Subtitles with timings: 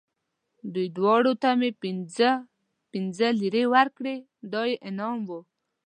[0.73, 2.29] دوی دواړو ته مې پنځه
[2.91, 4.15] پنځه لېرې ورکړې،
[4.51, 5.29] دا یې انعام و.